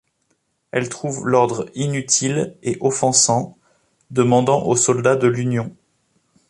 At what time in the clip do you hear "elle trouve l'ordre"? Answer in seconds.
0.71-1.69